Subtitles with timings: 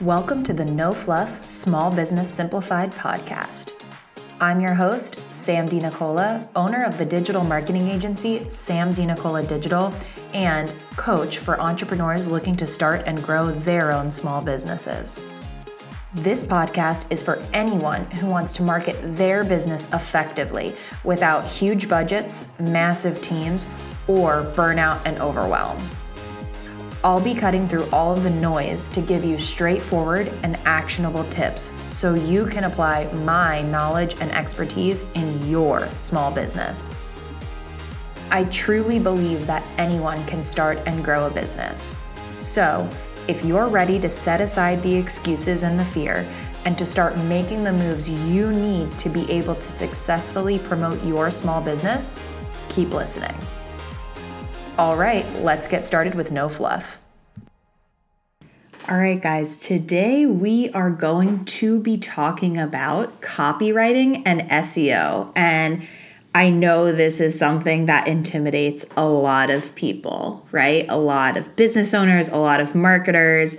[0.00, 3.70] Welcome to the No Fluff Small Business Simplified podcast.
[4.40, 9.92] I'm your host, Sam DiNicola, owner of the digital marketing agency Sam DiNicola Digital,
[10.32, 15.20] and coach for entrepreneurs looking to start and grow their own small businesses.
[16.14, 20.74] This podcast is for anyone who wants to market their business effectively
[21.04, 23.66] without huge budgets, massive teams,
[24.08, 25.78] or burnout and overwhelm.
[27.02, 31.72] I'll be cutting through all of the noise to give you straightforward and actionable tips
[31.88, 36.94] so you can apply my knowledge and expertise in your small business.
[38.30, 41.96] I truly believe that anyone can start and grow a business.
[42.38, 42.88] So,
[43.28, 46.30] if you're ready to set aside the excuses and the fear
[46.66, 51.30] and to start making the moves you need to be able to successfully promote your
[51.30, 52.18] small business,
[52.68, 53.34] keep listening.
[54.80, 56.98] All right, let's get started with no fluff.
[58.88, 65.34] All right, guys, today we are going to be talking about copywriting and SEO.
[65.36, 65.86] And
[66.34, 70.86] I know this is something that intimidates a lot of people, right?
[70.88, 73.58] A lot of business owners, a lot of marketers.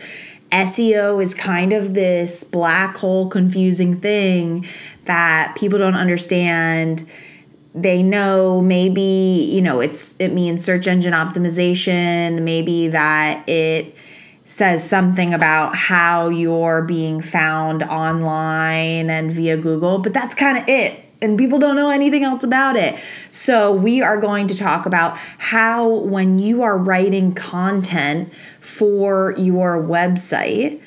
[0.52, 4.68] SEO is kind of this black hole confusing thing
[5.06, 7.08] that people don't understand
[7.74, 12.42] they know maybe you know it's it means search engine optimization.
[12.42, 13.96] Maybe that it
[14.46, 20.68] says something about how you're being found online and via google but that's kind of
[20.68, 23.00] it and people don't know anything else about it.
[23.30, 29.82] So we are going to talk about how when you are writing content for your
[29.82, 30.82] website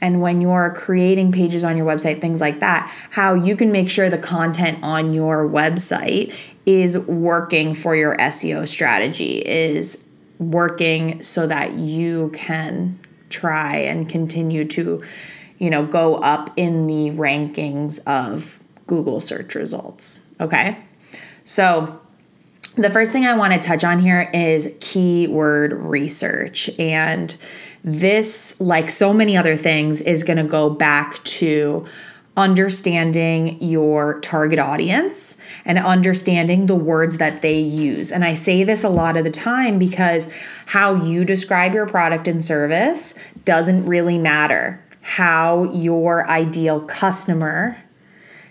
[0.00, 3.90] and when you're creating pages on your website, things like that, how you can make
[3.90, 6.34] sure the content on your website
[6.66, 10.04] is working for your SEO strategy, is
[10.38, 12.98] working so that you can
[13.30, 15.02] try and continue to,
[15.58, 20.20] you know, go up in the rankings of Google search results.
[20.40, 20.78] Okay.
[21.44, 22.00] So,
[22.76, 26.70] the first thing I want to touch on here is keyword research.
[26.78, 27.34] And
[27.88, 31.86] this, like so many other things, is going to go back to
[32.36, 38.12] understanding your target audience and understanding the words that they use.
[38.12, 40.28] And I say this a lot of the time because
[40.66, 44.80] how you describe your product and service doesn't really matter.
[45.00, 47.82] How your ideal customer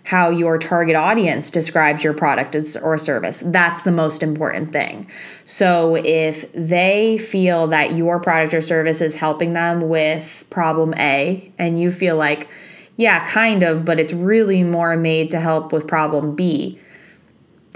[0.07, 3.43] how your target audience describes your product or service.
[3.45, 5.05] That's the most important thing.
[5.43, 11.51] So, if they feel that your product or service is helping them with problem A,
[11.59, 12.47] and you feel like,
[12.95, 16.79] yeah, kind of, but it's really more made to help with problem B,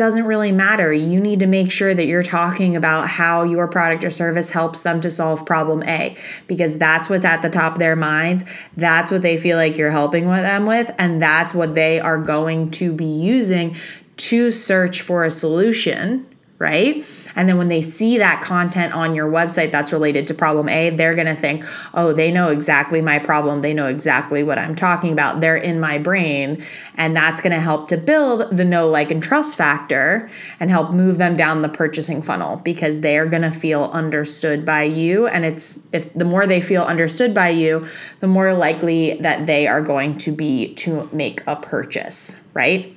[0.02, 0.92] doesn't really matter.
[0.92, 4.82] You need to make sure that you're talking about how your product or service helps
[4.82, 6.18] them to solve problem A
[6.48, 8.44] because that's what's at the top of their minds.
[8.76, 12.18] That's what they feel like you're helping with them with and that's what they are
[12.18, 13.76] going to be using
[14.18, 16.26] to search for a solution,
[16.58, 17.06] right?
[17.36, 20.90] And then when they see that content on your website that's related to problem A,
[20.90, 23.62] they're going to think, oh, they know exactly my problem.
[23.62, 25.42] They know exactly what I'm talking about.
[25.42, 26.66] They're in my brain.
[26.96, 30.92] And that's going to help to build the know, like, and trust factor and help
[30.92, 35.28] move them down the purchasing funnel because they're going to feel understood by you.
[35.28, 37.88] And it's if the more they feel understood by you,
[38.20, 42.96] the more likely that they are going to be to make a purchase, right?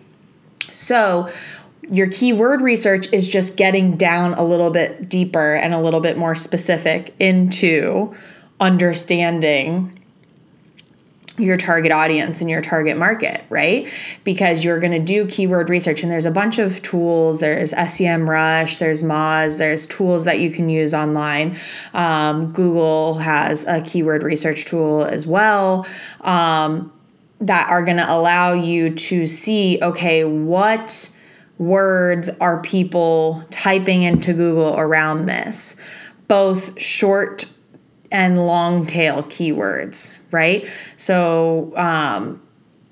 [0.72, 1.30] So,
[1.90, 6.16] your keyword research is just getting down a little bit deeper and a little bit
[6.16, 8.14] more specific into
[8.60, 9.92] understanding
[11.36, 13.88] your target audience and your target market, right?
[14.22, 17.40] Because you're going to do keyword research and there's a bunch of tools.
[17.40, 21.58] There's Semrush, there's Moz, there's tools that you can use online.
[21.92, 25.86] Um, Google has a keyword research tool as well
[26.20, 26.92] um,
[27.40, 31.10] that are going to allow you to see, okay, what
[31.58, 35.80] words are people typing into Google around this?
[36.28, 37.46] Both short
[38.10, 40.68] and long tail keywords, right?
[40.96, 42.40] So um,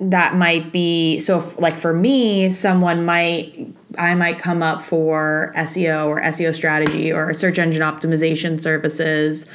[0.00, 1.38] that might be so.
[1.38, 7.12] If, like for me, someone might I might come up for SEO or SEO strategy
[7.12, 9.50] or search engine optimization services.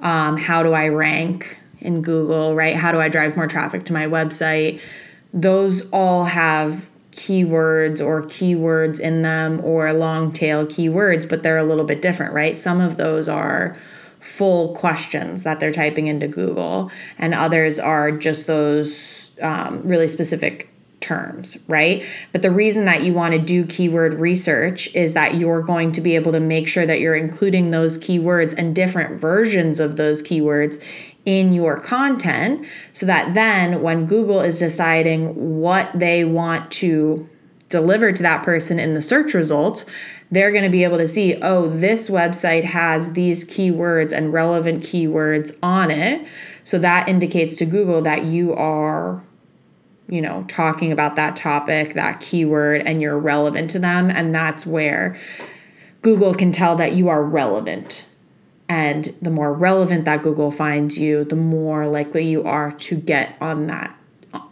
[0.00, 2.76] Um, how do I rank in Google, right?
[2.76, 4.80] How do I drive more traffic to my website?
[5.32, 11.64] Those all have keywords or keywords in them or long tail keywords, but they're a
[11.64, 12.56] little bit different, right?
[12.56, 13.76] Some of those are
[14.20, 20.70] full questions that they're typing into Google, and others are just those um, really specific
[21.00, 22.04] terms, right?
[22.32, 26.00] But the reason that you want to do keyword research is that you're going to
[26.00, 30.22] be able to make sure that you're including those keywords and different versions of those
[30.22, 30.82] keywords
[31.26, 37.28] in your content so that then when Google is deciding what they want to
[37.68, 39.84] deliver to that person in the search results,
[40.30, 44.82] they're going to be able to see, oh, this website has these keywords and relevant
[44.82, 46.26] keywords on it.
[46.62, 49.22] So that indicates to Google that you are,
[50.08, 54.10] you know, talking about that topic, that keyword, and you're relevant to them.
[54.10, 55.16] And that's where
[56.02, 58.05] Google can tell that you are relevant
[58.68, 63.36] and the more relevant that Google finds you, the more likely you are to get
[63.40, 63.96] on that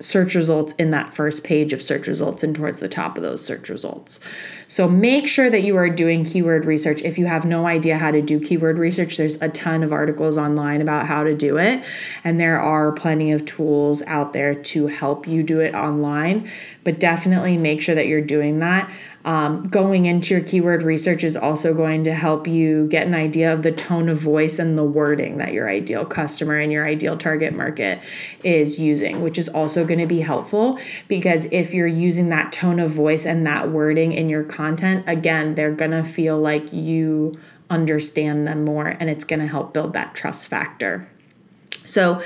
[0.00, 3.44] search results in that first page of search results and towards the top of those
[3.44, 4.20] search results.
[4.66, 7.02] So make sure that you are doing keyword research.
[7.02, 10.38] If you have no idea how to do keyword research, there's a ton of articles
[10.38, 11.84] online about how to do it.
[12.22, 16.50] And there are plenty of tools out there to help you do it online.
[16.82, 18.90] But definitely make sure that you're doing that.
[19.24, 23.52] Um, going into your keyword research is also going to help you get an idea
[23.54, 27.16] of the tone of voice and the wording that your ideal customer and your ideal
[27.16, 28.00] target market
[28.42, 30.78] is using, which is also going to be helpful
[31.08, 35.54] because if you're using that tone of voice and that wording in your content, again,
[35.54, 37.32] they're going to feel like you
[37.70, 41.08] understand them more and it's going to help build that trust factor.
[41.94, 42.22] So,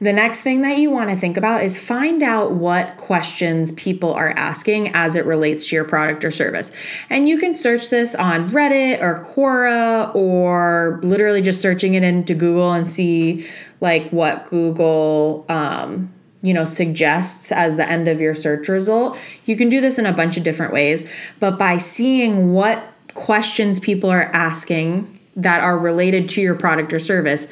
[0.00, 4.12] the next thing that you want to think about is find out what questions people
[4.12, 6.72] are asking as it relates to your product or service.
[7.08, 12.34] And you can search this on Reddit or Quora or literally just searching it into
[12.34, 13.46] Google and see
[13.80, 19.16] like what Google um, you know suggests as the end of your search result.
[19.46, 21.08] You can do this in a bunch of different ways,
[21.38, 22.82] but by seeing what
[23.14, 27.46] questions people are asking that are related to your product or service,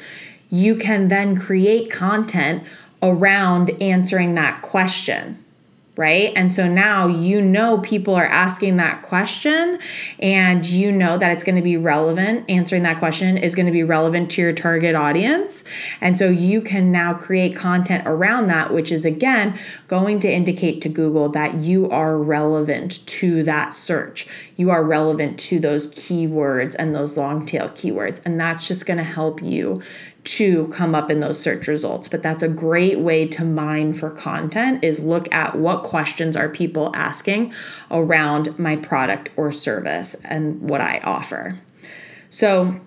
[0.51, 2.63] you can then create content
[3.01, 5.43] around answering that question
[5.97, 6.31] right?
[6.35, 9.77] And so now you know people are asking that question
[10.19, 12.49] and you know that it's going to be relevant.
[12.49, 15.63] Answering that question is going to be relevant to your target audience.
[15.99, 20.81] And so you can now create content around that, which is again going to indicate
[20.81, 24.27] to Google that you are relevant to that search.
[24.55, 28.21] You are relevant to those keywords and those long tail keywords.
[28.25, 29.81] And that's just going to help you
[30.23, 34.09] to come up in those search results but that's a great way to mine for
[34.09, 37.51] content is look at what questions are people asking
[37.89, 41.53] around my product or service and what I offer
[42.29, 42.79] so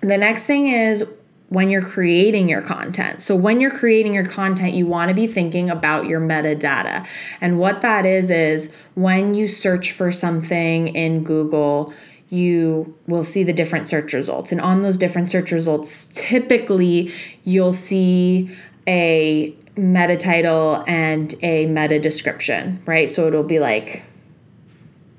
[0.00, 1.04] the next thing is
[1.48, 3.22] when you're creating your content.
[3.22, 7.06] So, when you're creating your content, you want to be thinking about your metadata.
[7.40, 11.92] And what that is, is when you search for something in Google,
[12.30, 14.52] you will see the different search results.
[14.52, 17.12] And on those different search results, typically
[17.44, 18.54] you'll see
[18.86, 23.08] a meta title and a meta description, right?
[23.08, 24.02] So it'll be like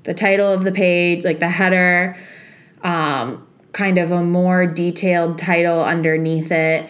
[0.04, 2.16] the title of the page, like the header,
[2.82, 6.88] um, kind of a more detailed title underneath it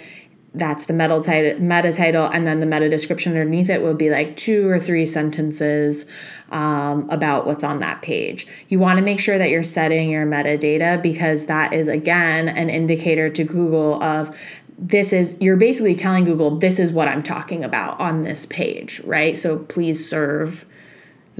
[0.53, 4.11] that's the meta title, meta title, and then the meta description underneath it will be
[4.11, 6.07] like two or three sentences
[6.51, 8.47] um, about what's on that page.
[8.69, 12.69] You want to make sure that you're setting your metadata because that is again an
[12.69, 14.37] indicator to Google of
[14.77, 19.01] this is you're basically telling Google this is what I'm talking about on this page,
[19.05, 19.39] right?
[19.39, 20.65] So please serve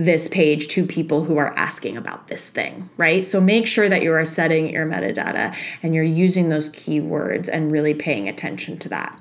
[0.05, 3.23] this page to people who are asking about this thing, right?
[3.23, 7.71] So make sure that you are setting your metadata and you're using those keywords and
[7.71, 9.21] really paying attention to that.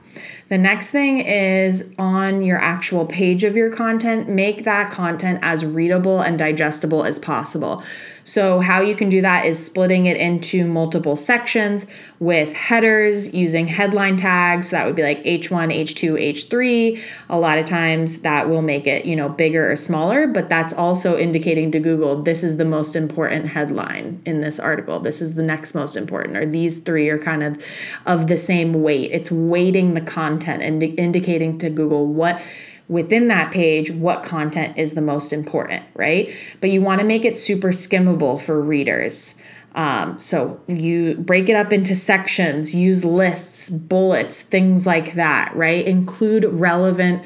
[0.49, 5.63] The next thing is on your actual page of your content, make that content as
[5.63, 7.83] readable and digestible as possible.
[8.23, 11.87] So, how you can do that is splitting it into multiple sections
[12.19, 14.69] with headers using headline tags.
[14.69, 17.01] So that would be like H1, H2, H3.
[17.29, 20.73] A lot of times that will make it, you know, bigger or smaller, but that's
[20.73, 24.99] also indicating to Google this is the most important headline in this article.
[24.99, 27.63] This is the next most important, or these three are kind of
[28.05, 29.11] of the same weight.
[29.11, 32.41] It's weighting the content and indicating to Google what
[32.87, 36.33] within that page what content is the most important, right?
[36.59, 39.39] But you want to make it super skimmable for readers.
[39.75, 45.85] Um, so you break it up into sections, use lists, bullets, things like that, right?
[45.85, 47.23] Include relevant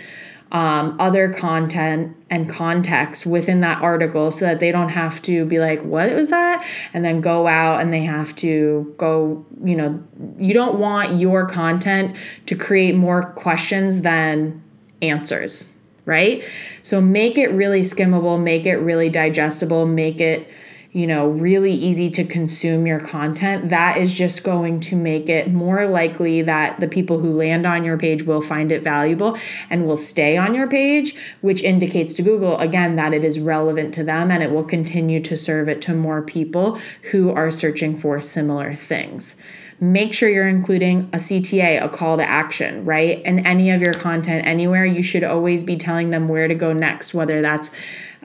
[0.53, 5.59] um, other content and context within that article so that they don't have to be
[5.59, 6.65] like, what was that?
[6.93, 10.01] And then go out and they have to go, you know,
[10.37, 14.61] you don't want your content to create more questions than
[15.01, 15.73] answers,
[16.05, 16.43] right?
[16.83, 20.47] So make it really skimmable, make it really digestible, make it
[20.93, 25.51] you know, really easy to consume your content, that is just going to make it
[25.51, 29.35] more likely that the people who land on your page will find it valuable
[29.71, 33.91] and will stay on your page, which indicates to Google, again, that it is relevant
[33.95, 36.79] to them and it will continue to serve it to more people
[37.11, 39.35] who are searching for similar things.
[39.79, 43.21] make sure you're including a CTA, a call to action, right?
[43.25, 46.73] And any of your content anywhere, you should always be telling them where to go
[46.73, 47.71] next, whether that's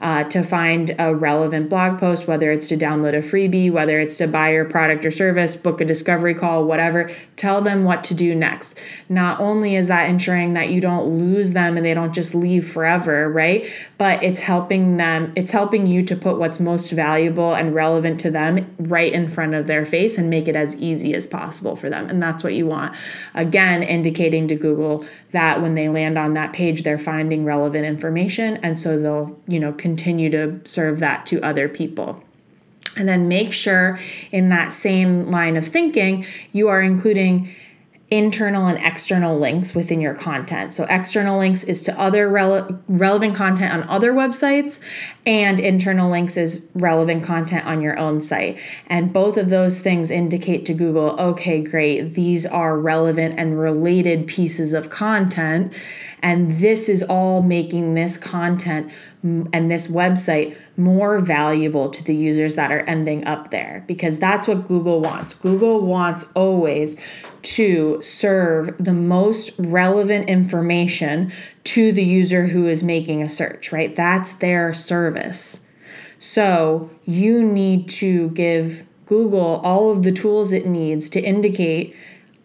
[0.01, 4.17] uh, to find a relevant blog post, whether it's to download a freebie, whether it's
[4.17, 7.09] to buy your product or service, book a discovery call, whatever.
[7.35, 8.77] Tell them what to do next.
[9.07, 12.67] Not only is that ensuring that you don't lose them and they don't just leave
[12.67, 13.69] forever, right?
[13.97, 18.31] But it's helping them, it's helping you to put what's most valuable and relevant to
[18.31, 21.89] them right in front of their face and make it as easy as possible for
[21.89, 22.09] them.
[22.09, 22.95] And that's what you want.
[23.33, 28.57] Again, indicating to Google that when they land on that page, they're finding relevant information.
[28.57, 32.23] And so they'll, you know, continue to serve that to other people.
[32.97, 33.99] And then make sure
[34.31, 37.55] in that same line of thinking, you are including
[38.11, 40.73] internal and external links within your content.
[40.73, 44.79] So, external links is to other rele- relevant content on other websites,
[45.25, 48.59] and internal links is relevant content on your own site.
[48.87, 54.25] And both of those things indicate to Google okay, great, these are relevant and related
[54.27, 55.71] pieces of content.
[56.21, 58.91] And this is all making this content
[59.21, 64.47] and this website more valuable to the users that are ending up there because that's
[64.47, 65.33] what Google wants.
[65.33, 66.99] Google wants always
[67.41, 71.31] to serve the most relevant information
[71.65, 73.95] to the user who is making a search, right?
[73.95, 75.65] That's their service.
[76.17, 81.95] So you need to give Google all of the tools it needs to indicate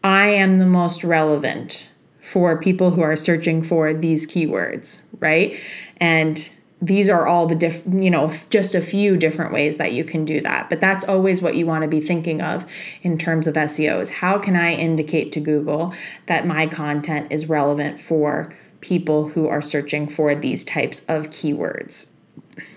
[0.03, 1.91] I am the most relevant
[2.21, 5.59] for people who are searching for these keywords, right?
[5.99, 6.51] And
[6.83, 10.25] these are all the diff you know just a few different ways that you can
[10.25, 10.69] do that.
[10.69, 12.67] But that's always what you want to be thinking of
[13.03, 15.95] in terms of SEO is how can I indicate to Google
[16.27, 22.11] that my content is relevant for people who are searching for these types of keywords?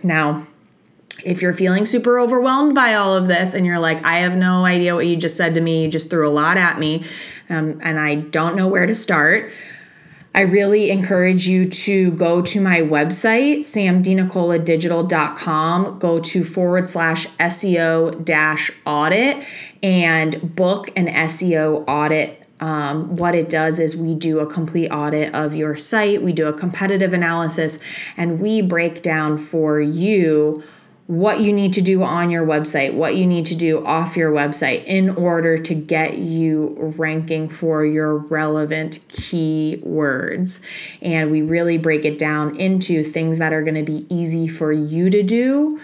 [0.03, 0.47] Now
[1.23, 4.65] if you're feeling super overwhelmed by all of this and you're like, I have no
[4.65, 7.05] idea what you just said to me, you just threw a lot at me,
[7.49, 9.51] um, and I don't know where to start,
[10.37, 18.23] I really encourage you to go to my website, samdinicoladigital.com, go to forward slash SEO
[18.23, 19.43] dash audit
[19.81, 22.43] and book an SEO audit.
[22.59, 26.45] Um, what it does is we do a complete audit of your site, we do
[26.45, 27.79] a competitive analysis,
[28.15, 30.61] and we break down for you
[31.07, 34.31] what you need to do on your website, what you need to do off your
[34.31, 40.61] website in order to get you ranking for your relevant keywords.
[41.01, 44.73] And we really break it down into things that are going to be easy for
[44.73, 45.79] you to do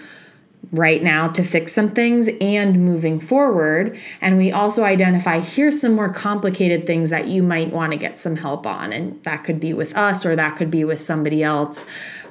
[0.72, 3.98] right now to fix some things and moving forward.
[4.20, 8.18] And we also identify here's some more complicated things that you might want to get
[8.18, 8.92] some help on.
[8.92, 11.86] And that could be with us or that could be with somebody else.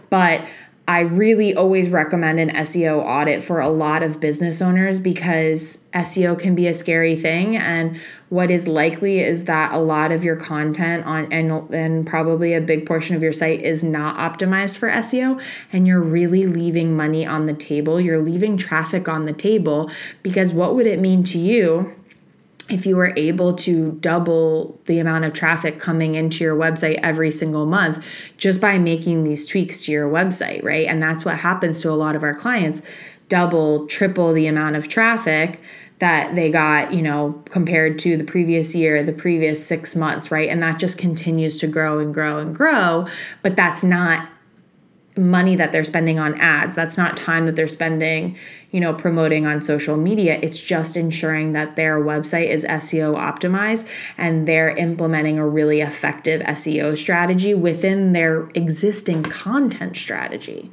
[0.09, 0.45] But
[0.85, 6.37] I really always recommend an SEO audit for a lot of business owners because SEO
[6.37, 7.55] can be a scary thing.
[7.55, 12.53] And what is likely is that a lot of your content on and, and probably
[12.53, 15.41] a big portion of your site is not optimized for SEO.
[15.71, 18.01] And you're really leaving money on the table.
[18.01, 19.89] You're leaving traffic on the table
[20.21, 21.95] because what would it mean to you?
[22.69, 27.29] If you were able to double the amount of traffic coming into your website every
[27.29, 28.05] single month
[28.37, 30.87] just by making these tweaks to your website, right?
[30.87, 32.81] And that's what happens to a lot of our clients
[33.29, 35.59] double, triple the amount of traffic
[35.99, 40.49] that they got, you know, compared to the previous year, the previous six months, right?
[40.49, 43.07] And that just continues to grow and grow and grow.
[43.41, 44.27] But that's not
[45.15, 46.75] money that they're spending on ads.
[46.75, 48.35] That's not time that they're spending,
[48.71, 50.39] you know, promoting on social media.
[50.41, 56.41] It's just ensuring that their website is SEO optimized and they're implementing a really effective
[56.41, 60.71] SEO strategy within their existing content strategy.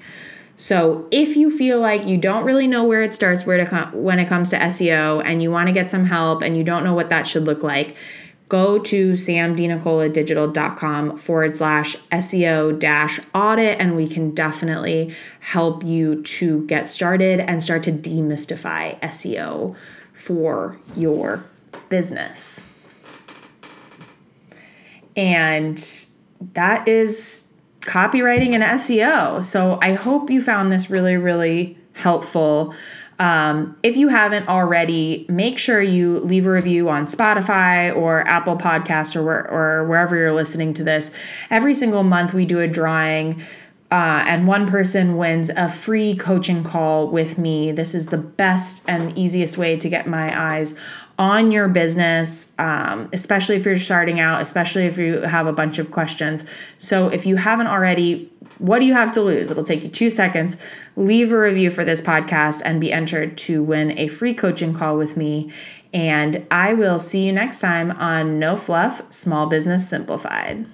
[0.56, 3.92] So, if you feel like you don't really know where it starts where to com-
[3.92, 6.84] when it comes to SEO and you want to get some help and you don't
[6.84, 7.96] know what that should look like,
[8.50, 16.66] go to samdinicoladigital.com forward slash SEO dash audit, and we can definitely help you to
[16.66, 19.74] get started and start to demystify SEO
[20.12, 21.44] for your
[21.88, 22.68] business.
[25.16, 25.82] And
[26.54, 27.46] that is
[27.80, 29.44] copywriting and SEO.
[29.44, 32.74] So I hope you found this really, really helpful.
[33.20, 38.56] Um, if you haven't already, make sure you leave a review on Spotify or Apple
[38.56, 41.12] Podcasts or, where, or wherever you're listening to this.
[41.50, 43.42] Every single month, we do a drawing.
[43.90, 47.72] Uh, and one person wins a free coaching call with me.
[47.72, 50.74] This is the best and easiest way to get my eyes
[51.20, 55.78] on your business, um, especially if you're starting out, especially if you have a bunch
[55.78, 56.46] of questions.
[56.78, 59.50] So if you haven't already, what do you have to lose?
[59.50, 60.56] It'll take you two seconds.
[60.96, 64.96] Leave a review for this podcast and be entered to win a free coaching call
[64.96, 65.52] with me.
[65.92, 70.64] And I will see you next time on No Fluff Small Business Simplified.